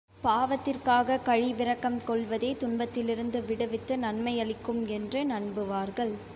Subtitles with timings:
[0.23, 6.13] பாவத்திற்காகக் கழிவிரக்கம் கொள்வதே துன்பத்திலிருந்து விடுவித்து நன்மையளிக்கும் என்று நம்புவார்கள்.